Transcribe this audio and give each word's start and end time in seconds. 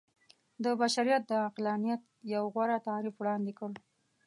د 0.63 0.65
بشريت 0.81 1.21
د 1.27 1.31
عقلانيت 1.47 2.01
يو 2.33 2.43
غوره 2.53 2.77
تعريف 2.87 3.15
وړاندې 3.17 3.51
کړ. 3.59 3.71